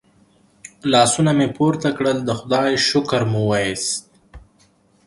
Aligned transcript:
لاسونه 0.91 1.31
مې 1.37 1.47
پورته 1.57 1.89
کړل 1.97 2.17
د 2.25 2.29
خدای 2.39 2.71
شکر 2.87 3.21
مو 3.31 3.41
وایست. 3.49 4.01